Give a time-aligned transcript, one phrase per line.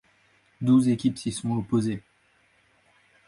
[0.61, 2.01] Douze équipes s'y sont opposées.